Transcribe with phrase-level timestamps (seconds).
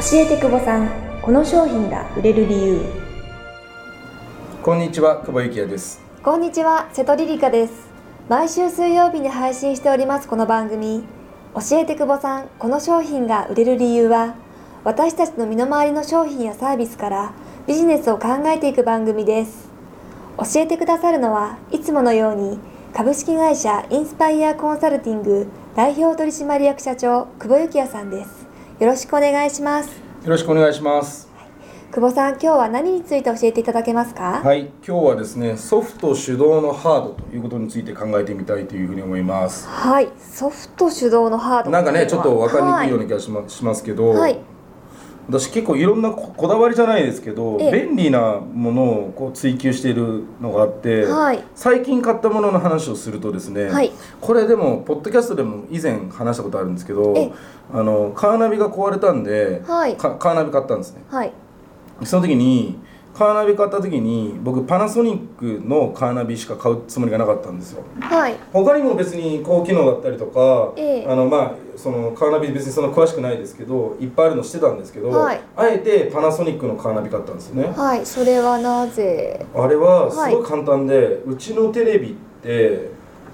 [0.00, 0.88] 教えて久保さん
[1.20, 2.80] この商品が売れる理由。
[4.62, 6.00] こんにちは久保幸也です。
[6.22, 7.90] こんにちは瀬戸リリカです。
[8.26, 11.04] 毎週水曜日に配信しておりますこの番組。
[11.54, 14.36] 教えて久保さんこの商品が売れる理由は
[14.84, 17.34] 私たちの身の回りの商品やサービスから
[17.66, 19.68] ビジネスを考えていく番組です。
[20.38, 22.58] 教えてくださるのはいつものように
[22.94, 28.39] 株式会社インスパイアコンサルティング代表取締役社長久保幸也さんです
[28.80, 29.88] よろしくお願いします。
[29.90, 29.94] よ
[30.24, 31.28] ろしくお願いします。
[31.92, 34.40] 久保さん今日は何について教えていただけますか？
[34.42, 39.68] はい今日はですねソフト手動のハードということについて考えてみたいというふうに思います。
[39.68, 41.70] はいソフト手動のハード。
[41.70, 44.38] なんかねちょっと分かりにくいようはな気がし,、ましますけど、はい
[45.30, 47.86] 私結構いろんなここだわりじゃないですけどええ。
[47.86, 51.42] 便利なものをこう追求しているのがあって、はい。
[51.54, 53.92] 最近買ったものの話をするとですね、はい。
[54.20, 57.32] これでもポッドキャストでも以前話したことあるんですけどええ。
[57.72, 59.96] あのカーナビが壊れたんで、はい。
[59.96, 61.02] かカーナビ買ったんですね。
[61.08, 61.32] はい。
[62.04, 62.78] その時に
[63.12, 67.82] カーナビ買った時に僕パナソニックのカーナビしか買うつもりがなかったんですよ。
[68.00, 68.36] はい。
[68.52, 71.06] 他にも別に高機能だったりとか、ええ。
[71.06, 75.40] あのまあそのカーナビ別にそんな詳しくないですけどいっぱいあるの知ってたんですけど、はい。
[75.56, 77.72] あえてパナソニックのカーナビ買ったんですよね。
[77.76, 78.06] はい。
[78.06, 79.44] それはなぜ？
[79.54, 82.90] あれはすごい簡単で、うちのテレビって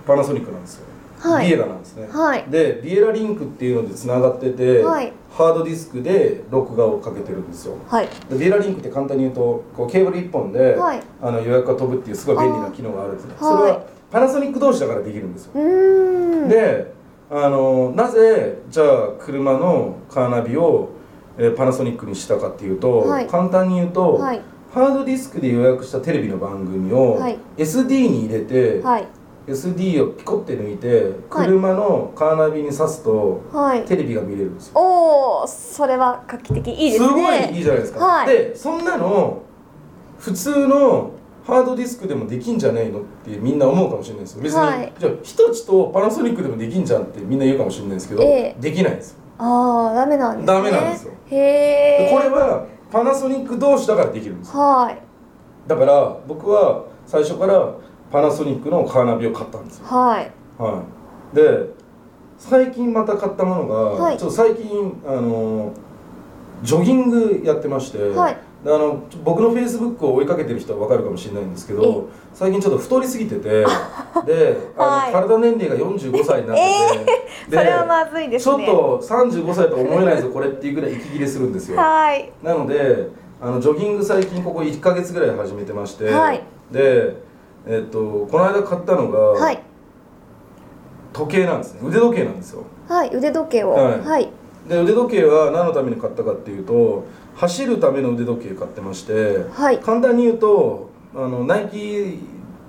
[0.06, 0.95] パナソニックなんですよ、はい
[1.40, 2.44] ビエラなんですね、はい。
[2.48, 5.12] でビエラリンクっていうのでつながってて、はい。
[5.30, 7.76] ハードディスクで録画をかけてるんですよ。
[7.88, 8.08] はい。
[8.30, 11.02] でビエラリンクって簡単に言うとこうケーブル1本で、はい。
[11.20, 13.34] あの予約が飛ぶっていうすごい便利な機能があるんですね。
[13.38, 15.52] あーそれはパナソニック同士だからできるんですよ。
[16.48, 16.94] で
[17.30, 20.90] あのなぜじゃあ車のカーナビを、
[21.38, 23.26] えーパナソニックにしたかっていうと、はい。
[23.26, 24.40] 簡単に言うと、はい。
[24.72, 27.38] ハードディスクで予約したテレビの番組を、はい。
[27.56, 29.06] SD に入れて、はい
[29.46, 33.84] SD をピコって抜いて車のカーナビに挿すと、はい。
[33.84, 34.72] テレビが見れるんですよ。
[34.74, 36.68] おおそれは画期的。
[36.68, 37.08] いいですね。
[37.08, 38.26] ごいいいじゃないですか、はい。
[38.26, 39.42] でそんなの
[40.18, 41.10] 普通の
[41.44, 44.42] ハードディスクでもできんじゃないのってみんな思うかもしれないですよ。
[44.42, 44.92] 別に、はい。
[44.98, 48.60] じゃあ日立とパナソニックでもできんじゃんってみんな言うかもしれないですけど、ええ。
[48.60, 49.18] できないんですよ。
[49.38, 50.46] ああダメなんですね。
[50.46, 51.12] ダメなんですよ。
[51.30, 54.60] へえでこれはパナソニック同士だからできるんですよ。
[54.60, 54.98] はい。
[55.68, 57.74] だから僕は最初から
[58.10, 59.86] パナソニックのカーナビを買ったんですよ。
[59.86, 60.32] はい。
[60.58, 60.82] は
[61.32, 61.36] い。
[61.36, 61.70] で
[62.38, 64.18] 最近また買ったものが、はい。
[64.18, 65.72] ちょっと最近あの
[66.62, 68.36] ジョギングやってまして、はい。
[68.64, 73.48] であの僕のフェイスブックを追いかけてる人は分かるかもしれないんですけえど最近ちょっと太りすぎてて
[74.26, 75.12] であの、はい。
[75.12, 78.66] 体年齢が45歳になってて、 それはまずいですね。
[78.66, 81.78] ちょっと35歳とは思えないぞこれっていうぐらい息切れするんですよ。
[81.78, 82.32] はい。
[82.42, 83.08] なので
[83.40, 86.42] あのジョギング最近ここ1か月ぐらい始めてまして、はい。
[86.70, 87.25] で、
[87.66, 89.60] えっとこの間買ったのが、はい。
[91.12, 91.80] 時計なんですね。
[91.82, 92.64] 腕時計なんですよ。
[92.88, 93.70] はい腕時計を。
[93.70, 94.00] はい。
[94.00, 94.28] はい。
[94.68, 99.80] で腕時計は何のために買ったかっていうと走るための腕時計買ってまして、はい。
[99.80, 102.18] 簡単に言うとあのナイキ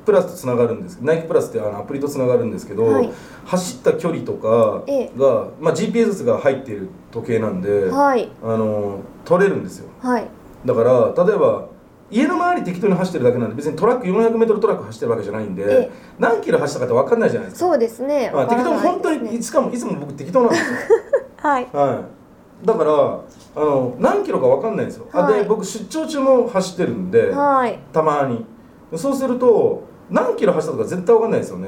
[0.05, 3.09] プラスとつながるんですナイキプラスってあのアプリとつながるんですけど、はい。
[3.45, 5.11] 走った距離とかええ。
[5.17, 8.29] が、まあ、GPS が入っている時計なんで、はい。
[8.41, 9.89] あの取れるんですよ。
[10.01, 10.27] はい。
[10.65, 11.67] だから例えば
[12.09, 15.91] 家の周り適当に走ってるだけなんで別にトラック 400m トラック走ってるわけじゃないんで、ええ。
[16.19, 17.67] 何キロ走ったかって分かんないじゃないですか。
[17.67, 18.31] そうですね。
[18.33, 20.77] まあ、適当本当にいつかもいつも僕適当なんですよ。
[21.37, 21.67] はい。
[21.73, 22.01] は
[22.63, 22.65] い。
[22.65, 25.41] だからあの何キロか分かんないんですよ、あはい。
[25.41, 27.79] で僕出張中も走ってるんではい。
[27.91, 28.45] たまに。
[28.95, 31.67] そうすると何キロ走ったとか絶対分かんないですよね。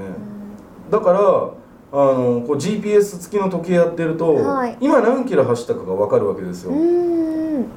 [0.89, 4.77] だからあのこう GPS 付きの時計やってると、はい。
[4.79, 6.71] 今何キロ走ったかが分かるわけですよ。
[6.71, 7.18] うーん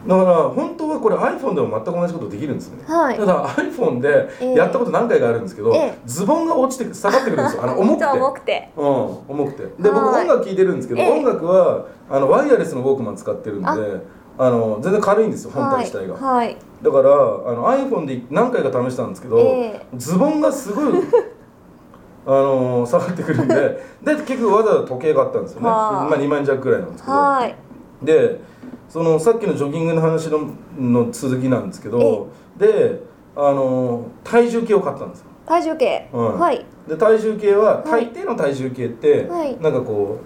[0.07, 2.85] だから本当はこれ iPhone でも全く同じことできるんですね。
[2.87, 3.17] はい。
[3.17, 5.99] ただ iPhone でええやったこと何回かあるんですけど、ええ。
[6.07, 7.65] ズボンが落ちて下がってくるんですよ。
[7.65, 8.07] あの重くて。
[8.13, 8.71] 重くて。
[8.77, 9.63] うん、重くて。
[9.63, 10.23] で僕はい。
[10.23, 11.11] 音楽聴いてるんですけど、ええ。
[11.11, 13.77] 音楽はあのワイヤレスのウォークマン使ってるんであ。
[14.39, 16.47] あの全然軽いんですよ本体自体が、はい。
[16.47, 16.57] はい。
[16.83, 19.43] だからあの iPhone で何回か試したんですけど、え
[19.75, 19.87] え。
[19.97, 20.85] ズボンがすごい
[22.25, 23.55] あの下がってくるんで
[24.03, 27.17] で結局わざわざ時計があったんですよね、はあまあ、2万円弱くらいなんですけど。
[27.17, 27.55] はい。
[28.03, 28.41] で
[28.93, 32.29] そのさっきのジョギングの話のの続きなんですけど
[32.59, 33.01] で
[33.35, 35.27] あの体重計を買ったんですよ。
[35.47, 36.11] 体重計？
[36.13, 36.39] うん。
[36.39, 36.67] はい。
[36.87, 39.59] で体重計ははい大抵の体重計って、はい。
[39.63, 40.19] なんかこ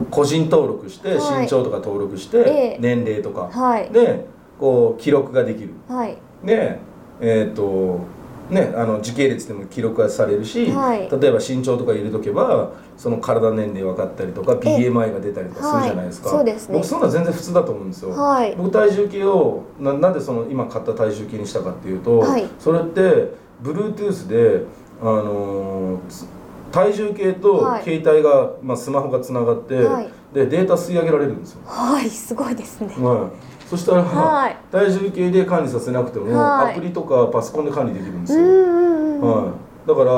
[0.00, 1.42] う個人登録して、はい。
[1.42, 2.42] 身長とか登録して、え
[2.76, 2.78] え。
[2.80, 3.90] 年齢とか、はい。
[3.90, 4.24] で
[4.58, 5.74] こう記録ができる。
[5.86, 6.16] はい。
[6.42, 6.78] で
[7.20, 8.00] えっ、と
[8.50, 11.08] ねあの時系列でも記録がされるし、はい。
[11.10, 14.90] 例えば身長とか入れとけばその体年齢分かったりとかええ。
[14.90, 16.36] BMI が出たりとかするじゃないですか、はい。
[16.38, 16.74] そうですね。
[16.74, 18.54] 僕そんなの全然普通だと思うんですよ、はい。
[18.56, 22.48] 僕体重計をななんでその今買った体重計にしたかっていうと、はい。
[22.58, 23.00] それって
[23.62, 24.64] Bluetooth で
[25.00, 26.26] あのーつ
[26.72, 27.82] 体重計とはい。
[27.82, 32.94] 携帯が、まあ、スマホがつながって、はいでデータ吸い上げられるんですよ、はいすごいですね。
[32.98, 34.56] はい、そしたら、はい。
[34.70, 36.72] 体重計で管理させなくても、はい。
[36.72, 39.52] アプリとかパソコンで管理できるんですよ、は
[39.84, 40.12] い、だから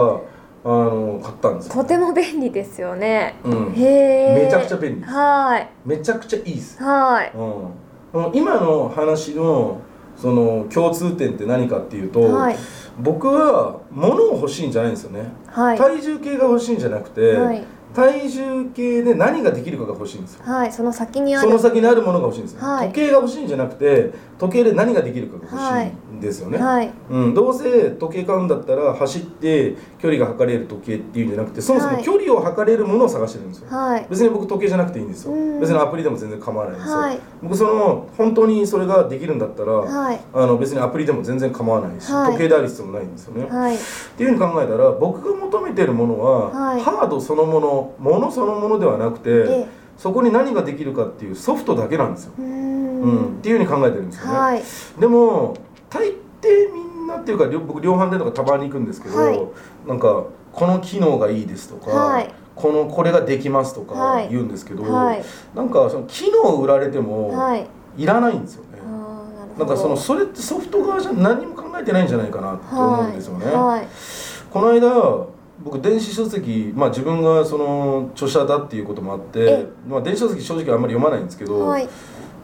[0.65, 1.83] あの買ったんですよ。
[1.83, 3.37] とても便利ですよね。
[3.43, 5.69] うん、へえめちゃくちゃ便利はい。
[5.87, 7.33] めちゃくちゃいいです、はい。
[7.35, 9.81] うん、今の話の
[10.15, 12.57] その共通点って何かっていうと、はい。
[13.01, 15.79] 僕は物を欲しいんじゃないんですよね、はい。
[15.79, 20.45] 体重計が欲しいんじゃなくて、はい体重計で何ができるかが欲しいんですよ。
[20.45, 21.49] はいその先にある。
[21.49, 22.89] その先にあるものが欲しいんですよ、はい。
[22.89, 26.91] 時計が欲しいんじゃなくて時計で何ができるかが欲はいしいんですよね、はい。
[27.11, 32.05] うん、どうせ時計買うんだったら走って距離が測れる時計っていうんじゃなくてそもそもはい。
[32.05, 34.07] 距離を測れるものを探してるんですよ、はい。
[34.09, 35.33] 別に僕時計じゃなくていいんですよ。
[35.33, 35.61] うん。
[35.61, 37.19] 別にアプリでも全然構わないんですよ、はい。
[37.43, 40.21] 僕その本当にそれができるんだったら、はい。
[40.33, 42.33] あの別にアプリでも全然構わないし、はい。
[42.33, 43.75] 時計である必要もないんですよね、はい。
[43.77, 43.79] っ
[44.17, 46.81] ていうふうに考えたら僕が求めてるものは、はい。
[46.81, 53.15] ハードそのものものそのものではなくて、えそこに何ができるかっていうソフトだけなんですよ、うん。
[53.15, 53.27] ん。
[53.27, 54.63] っていうふうに考えてるんですよね、はい。
[54.99, 55.55] でも
[55.91, 56.09] 大
[56.41, 59.41] 抵みんなっていうか両僕量販店とかたまに行くんですけど、はい。
[59.87, 62.31] なんかこの機能がいいですとか、はい。
[62.55, 64.29] このこれができますとかはい。
[64.31, 65.25] 言うんですけど、はい。
[65.55, 67.67] なんかその機能を売られてもはい。
[67.97, 73.55] いらないんですよね、あーなんかそのそれってソフト側じゃ何も考えてないんじゃないかなって思うんですよね、はい。
[73.55, 73.89] はい。
[74.51, 75.27] この間
[75.61, 81.89] 僕電子書籍、まあ、自分がその著者だっていうこともあってえ、まあ、電子書籍正直あんまり読まないんですけど、はい。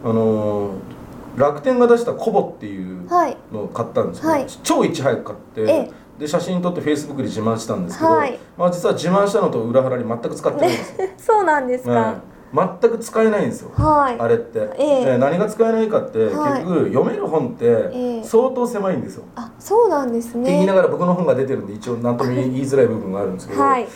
[0.05, 0.99] あのー
[1.38, 3.37] 楽天が出したコボっていうはい。
[3.52, 4.46] のを買ったんですけど、はい。
[4.64, 8.37] 超いち早く買って、えで写真撮ってフェイスブックで自慢したんですけど、はい。
[8.56, 11.90] まあ、実は自慢したのと裏腹に全く使ってないんですよ、 そうなんですか。
[11.93, 12.14] はい
[12.50, 14.19] 全く使えないんですよ、はい。
[14.19, 15.04] あれって、ええ。
[15.04, 16.28] で何が使えないかって、はい。
[16.28, 18.25] 結局読める本ってええ。
[18.25, 23.88] 相当狭いんですよ、あそうなんですって言いなねがら僕の本が出てるんで一応何とも言いづらい部分があるんですけど、はい。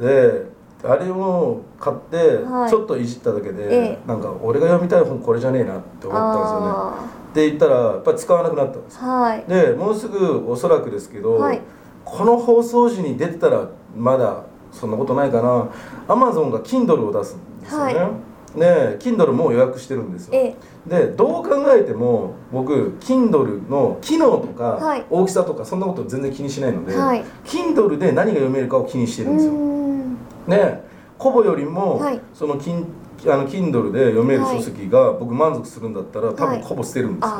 [0.00, 2.70] であれを買ってはい。
[2.70, 3.98] ちょっといじっただけで、ええ。
[4.06, 6.66] なんか俺が読みたい本これじゃねえなって思ったんですよね。
[6.66, 9.44] あって言ったらやっぱり使わなくなったんですーはい。
[9.48, 11.60] でもうすぐおそらくですけど、はい。
[12.04, 15.68] この放送時に出てたらまだそんなことないかな。
[16.08, 18.10] アマゾンが Kindle を出すんですよね、は
[18.56, 20.34] で Kindle もう予約してるんですよ。
[20.34, 20.54] え
[20.86, 25.04] でどう考えても僕 Kindle の機能とかはい。
[25.10, 27.24] 大きさとかそんなこと全然気にしないので、はい。
[27.44, 29.52] Kindle で何が読めるかを気にしてるんですよ。
[29.52, 30.16] うーん。
[30.48, 30.86] で
[31.18, 32.20] コボよりも、はい。
[32.34, 32.86] そのキン
[33.26, 36.58] あの Kindle で読める書籍が僕満足するんだったら多はい。
[36.60, 37.30] 分コボ捨てるんです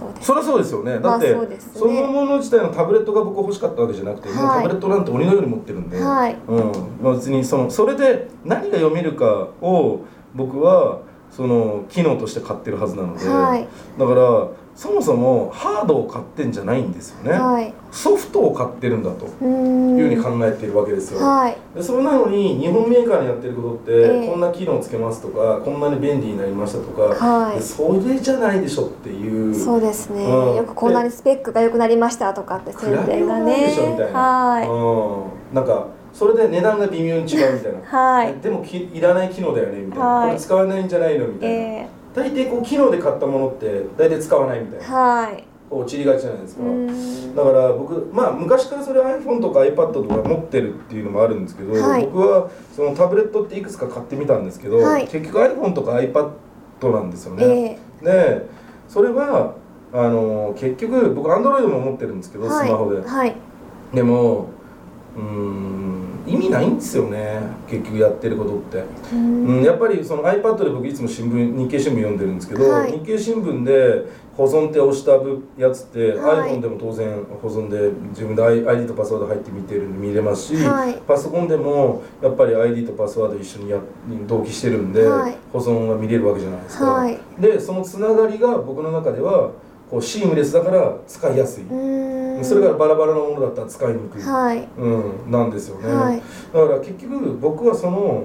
[0.00, 0.98] よね、そそりゃそうですよね。
[0.98, 4.62] だって、まあそそのもの自体のタブレットが僕欲しかったわけじゃなくて、もうはい。
[4.64, 6.36] タブレットなんて鬼のように持ってるんで、はい。
[6.48, 6.72] うん。
[7.00, 10.00] まあ、別にそのそれで何が読めるかを
[10.36, 11.00] 僕は
[11.30, 13.66] その機能として買ってるはずなので、はい。
[13.98, 17.72] だからそもそもハードを買ってんじゃないんですよね、はい。
[17.90, 21.56] ソフトを買ってるんだというふうに考えてるわけですよ、はい。
[21.74, 27.56] でそれなのに日本メーカーにやってることって、ええこんな機能つけますとかこんなに便利になりましたとか、はい。
[27.56, 29.54] でそれじゃないでしょっていう。
[29.54, 30.56] そうですね、うん。
[30.56, 34.68] よくこんなにスペックが良くなりましたとかって宣比べよう伝がないでしょみねたいな、はい。
[34.68, 35.86] うん、なんか
[36.16, 38.34] それで値段が微妙に違うみたいな、はい。
[38.40, 40.28] でもきいらない機能だよねみたいな、はい。
[40.28, 44.96] これ使わないんじゃないのみたいな、え大抵こう機能で買ったものって大体使わないみたいー、な。
[44.96, 45.44] はい。
[45.68, 46.62] こう散りがちじゃないですか、
[47.36, 52.06] だから僕まあ昔からそれ iPhone とか iPad とか持ってるっていうのもあるんですけど、はい。
[52.06, 55.08] 僕はそのタブレットっていくつか買ってみたんですけど、はい。
[55.08, 58.48] 結局 iPhone とか iPad なんですよね、えで
[58.88, 59.54] それは
[59.92, 62.66] あの結局僕 Android も持ってるんですけど、ー、はい。
[62.68, 63.02] スマホで。
[63.02, 63.34] はい。
[63.92, 64.55] でも
[65.16, 65.86] うーん。
[66.26, 67.40] 意味ないんですよね。
[67.68, 69.46] 結局やってることって、うーん。
[69.58, 72.92] うん、やっぱりその iPad で僕いつも新聞日経新聞読んでるんですけど、はい。
[72.92, 74.06] 日経新聞で
[74.36, 75.12] 保存って押した
[75.56, 76.50] やつって、はい。
[76.50, 81.00] iPhone でも当然保存で自分で ID とパスワード入って見てるんで見れますし、はい。
[81.06, 83.78] パソコンでもやっぱり ID とパスワード一緒にや
[84.26, 85.36] 同期してるんで、はい。
[85.52, 87.18] 保存が見れるわけじゃないですか、はい。
[87.38, 89.52] でそのつながりが僕の中では
[89.88, 91.64] こうシームレスだから使いやすい、
[92.36, 92.44] うーん。
[92.44, 94.68] それがバラバラなものだったら使いにくい、はい。
[94.78, 94.88] う
[95.28, 96.22] ん、なんですよね、はい。
[96.52, 98.24] だから結局僕はその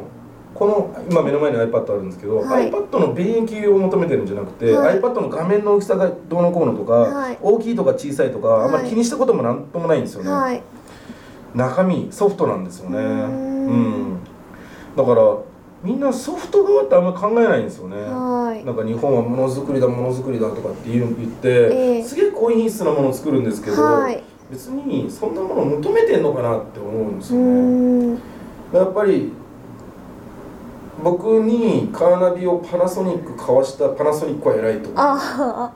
[0.53, 2.69] この今目の前に iPad あるんですけど、はい。
[2.69, 4.99] iPad の便益を求めてるんじゃなくて、はい。
[4.99, 7.37] iPad の画面の大きさがどうのこうのとか、はい。
[7.41, 10.61] 大きいとか小さいとか、あんまり気にしたこともなんともないんですよね、はい。
[11.55, 12.97] 中身ソフトなんですよね。
[12.97, 13.67] うん。
[14.15, 14.19] ん。
[14.95, 15.37] だから
[15.83, 18.63] みんなソフト側ってあんま考えないんですよね、はい。
[18.65, 21.09] なんか日本はものづくりだものづくりだとかって言っ
[21.41, 22.03] て、ええ。
[22.03, 24.23] すげえ高品質なものを作るんですけど、はい。
[24.49, 27.45] 別にそんなものを求めてんのかなって思うんですうよ
[28.15, 28.19] ね。
[28.73, 29.31] やっぱり
[31.03, 35.67] 僕にカーナビをパナソニック買わしたパナソニックは偉いと思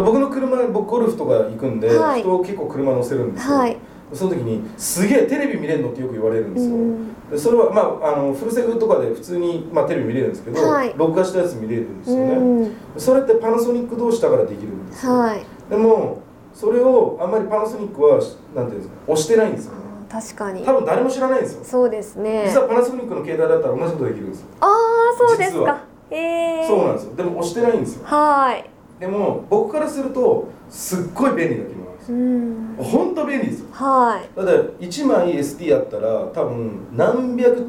[0.00, 0.04] う。
[0.04, 2.20] 僕の車僕ゴルフとか行くんで、はい。
[2.20, 3.76] 人を結構車乗せるんですよ、はい。
[4.12, 7.08] その時に「すげえテレビ見れるの?」ってよく言われるんですよ、うん。
[7.30, 10.94] でそれはまああのフルセグとかで普通に、まあ、テレビ見れるんですけど、はい。
[10.96, 12.70] 録画したやつ見れるんですよね、うん。
[12.96, 16.18] それってパナソニック同士だからできるんですよ、はいでも
[16.52, 18.20] それをあんまりパナソニックは
[18.54, 19.80] なんていうんですか押してないんですよね。
[20.10, 20.64] あー確かに。
[20.64, 21.64] 多分誰も知らないんですよ。
[21.64, 22.44] そうですね。
[22.46, 24.46] 実はパナソニックの携帯だったら同じことできるんですよ。
[24.60, 25.82] ああそうですか。
[26.10, 26.16] へ
[26.62, 27.14] えそうなんですよ。
[27.14, 28.04] でも押してないんですよ。
[28.06, 28.70] はい。
[29.00, 32.16] でも僕からするとすっごい便利な機能なんですよ。
[32.16, 32.76] うん。
[32.78, 33.66] 本当便利ですよ。
[33.72, 34.36] はい。
[34.36, 37.66] だって1枚 SD やったら多分何百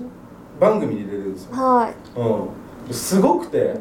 [0.60, 1.94] 番組入れれるんですよ、はい。
[2.88, 3.74] うん、すごくて、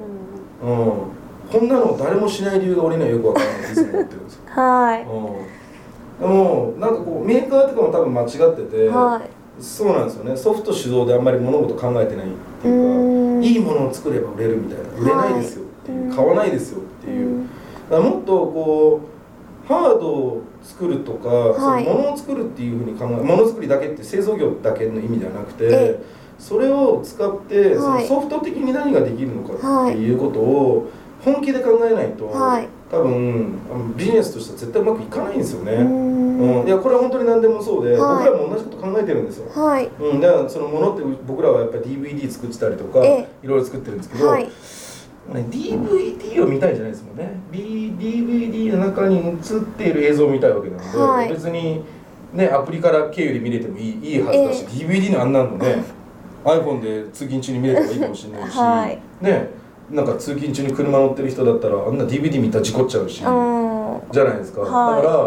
[0.63, 0.87] うん。
[0.89, 1.11] うん、
[1.51, 5.03] こんなの誰もしない理由が俺にはよくわからないっていつも思ってるんですよ、はい。
[5.03, 10.37] うん、でもなんかこうメーカーとかも多分間違ってて、はいそうなんですよね。
[10.37, 12.29] ソフト主導であんまり物事考えてないっ
[12.61, 13.41] ていううん。
[13.41, 14.85] かいいものを作れば売れるみたいな。
[14.99, 16.17] 売れないですよっていう、はい。
[16.17, 17.47] 買わないですよっていう、
[17.89, 19.01] だからもっとこ
[19.65, 21.85] うハードを作るとか、はい。
[21.85, 26.03] その物を作るっていうふうに考え物作りだけって製造業だけの意味ではなくて、え
[26.37, 28.07] それを使って、はい。
[28.09, 30.91] そのソフト的に何ができるのかっていうことを
[31.25, 32.69] 本気で考えないと、はい。
[32.91, 35.73] 多分あのビジネスとしては絶対うまくいかないんですよね。
[35.73, 36.61] うん。
[36.61, 38.29] うん、いやこれは本当に何でもそうで、はい。
[38.29, 39.51] 僕らも同じこと考えてるんですよ。
[39.51, 39.87] はい。
[39.87, 44.45] うん、だからそのものって僕らはやっぱり DVD 作ってたりとか、えいろいろ作ってるんですけど、はい。
[44.45, 44.51] ね、
[45.49, 47.41] DVD を見たいじゃないですもんね。
[47.51, 49.35] B DVD の中に映っ
[49.77, 51.29] ている映像を見たいわけなので、はい。
[51.31, 51.83] 別に
[52.35, 55.83] ねアプリから経由で見れてもいいいいはずだし、DVD のあんなのね
[56.45, 59.25] iPhone で通勤中に見れてもいいかもしれないし、はい。
[59.25, 65.03] ねなんか通勤中に車乗ってる人だったらあんな DVD 見たら事故っちゃうし、うんじゃないですか、はい。
[65.03, 65.19] だから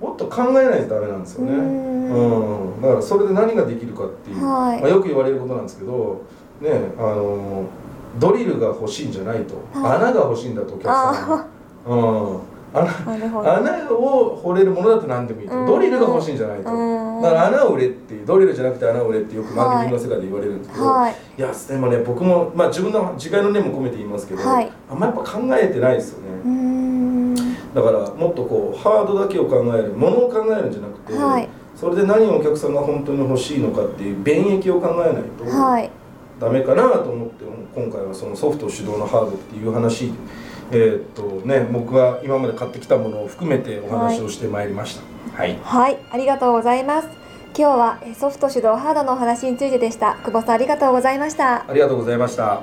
[0.00, 1.52] もっと考えないとダメなんですよね。
[1.52, 2.78] ううん。
[2.78, 4.80] んだからそれで何ができるかっていう、はい。
[4.80, 6.22] まあ、よく言われることなんですけど
[6.60, 7.64] ねあの
[8.18, 9.96] ドリルが欲しいんじゃないと、はい。
[9.96, 11.46] 穴が欲しいんだとお客さんは
[11.86, 11.94] う
[12.40, 15.66] ん穴穴を掘れるものだと何でもいいと、うん。
[15.66, 17.22] ドリルが欲しいんじゃないと、うん。
[17.22, 21.14] だから穴を売れっていうドリルじゃなくて穴を売れってよくマーケティングの世界で言われるんですけど、はい。
[21.38, 24.70] いやでもね僕も、まあ、自分の自戒の念も込めて言いますけど、はい。
[24.90, 27.34] あんまやっぱ考えてないですよね、うん。
[27.34, 31.48] だからもっとこうハードだけを考えるものを考えるんじゃなくて、はい。
[31.76, 35.90] それで何をお客さんが本当に欲しいのかっていう便益を考えないとはい
[36.40, 40.12] ダメかなと思って今回はそのソフト主導のハードっていう話
[40.74, 45.02] えーっとね僕が今まで買ってきたものを含めてお話をしてまいりました
[45.36, 47.08] はい、はい、ありがとうございます。
[47.56, 50.16] 今日はえソフト主導ハードのお話についてでした。
[50.24, 51.64] 久保さんありがとうございました。
[51.68, 52.62] ありがとうございました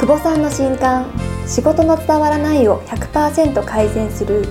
[0.00, 1.06] 久保さんの新刊
[1.46, 4.46] 「仕事の伝わらないを100%改善する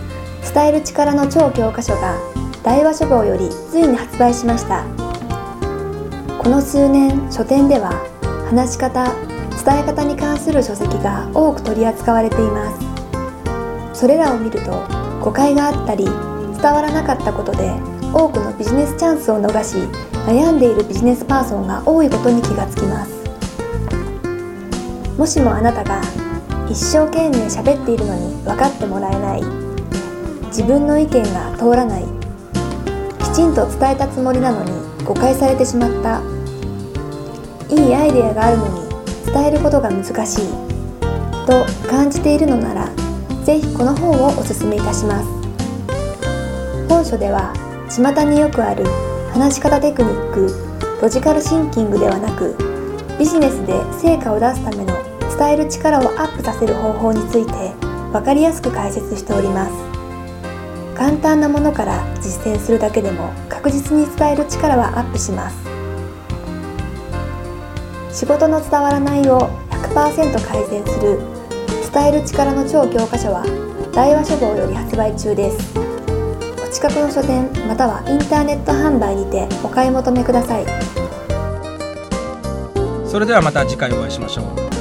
[0.53, 2.15] 伝える力の超教科書」が
[2.63, 4.83] 大和書房よりついに発売しました。
[6.37, 7.91] この数年書店では
[8.49, 9.05] 話し方
[9.63, 12.71] 伝え方に関する書籍が多く取り扱われていま
[13.93, 14.01] す。
[14.01, 14.71] それらを見ると
[15.21, 16.13] 誤解があったり伝
[16.73, 17.71] わらなかったことで
[18.13, 19.77] 多くのビジネスチャンスを逃し
[20.25, 23.11] 悩んでいるビジネスパーソンが多いことに気がつきます。
[25.17, 26.01] もしもあなたが
[26.69, 29.43] 一生懸命喋っているのに分かってもらえない
[30.47, 32.18] 自分の意見が通らない
[33.39, 34.71] ちんと伝えたつもりなのに
[35.05, 36.21] 誤解されてしまった。
[37.73, 38.89] いいアイデアがあるのに
[39.33, 40.49] 伝えることが難しい。
[41.47, 42.91] と感じているのなら
[43.45, 45.25] ぜひこの本をおすすめいたします。
[46.89, 47.53] 本書では
[47.87, 48.83] 巷によくある
[49.31, 50.51] 話し方テクニック
[51.01, 52.57] ロジカルシンキングではなく
[53.17, 54.87] ビジネスで成果を出すための
[55.37, 57.53] 伝える力をアップさせる方法について
[58.11, 59.98] 分かりやすく解説しております。
[60.99, 65.55] 簡単なものから実践するだけでも確実に伝える力はアップします。
[68.11, 71.21] 仕事の伝わらないを100%改善する
[71.93, 73.45] 伝える力の超教科書は
[73.93, 75.73] 大和書房より発売中です。
[76.61, 80.65] お近くの書店またはインターネット販売にてお買い求めください。
[83.07, 84.78] それではまた次回お会いしましょう。